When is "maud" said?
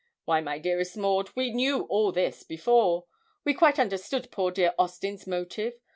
0.97-1.29